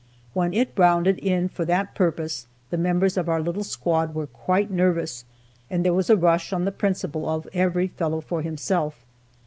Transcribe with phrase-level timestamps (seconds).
[0.33, 4.71] When it rounded in for that purpose, the members of our little squad were quite
[4.71, 5.25] nervous,
[5.69, 9.05] and there was a rush on the principle of every fellow for himself.